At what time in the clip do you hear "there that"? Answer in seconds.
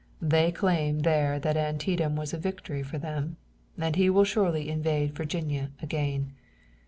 1.01-1.55